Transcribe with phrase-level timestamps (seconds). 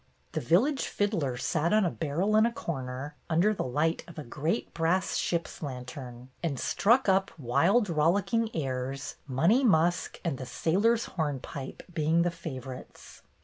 [0.31, 4.23] The village fiddler sat on a barrel in a corner, under the light of a
[4.23, 11.05] great brass ship's lantern, and struck up wild rollicking airs, "Money Musk" and "The Sailor's
[11.05, 13.21] Hornpipe" being 88 BETTY BAIRD'S GOLDEN YEAR the favorites.